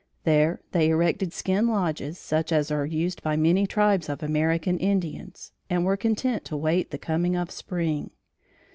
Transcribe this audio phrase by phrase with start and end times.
[0.23, 5.51] There they erected skin lodges, such as are used by many tribes of American Indians,
[5.69, 8.09] and were content to wait the coming of spring.